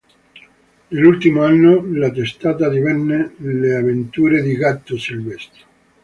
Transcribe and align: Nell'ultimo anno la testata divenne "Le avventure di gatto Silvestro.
Nell'ultimo 0.87 1.43
anno 1.43 1.85
la 1.91 2.09
testata 2.09 2.69
divenne 2.69 3.35
"Le 3.37 3.75
avventure 3.75 4.41
di 4.41 4.55
gatto 4.55 4.97
Silvestro. 4.97 5.65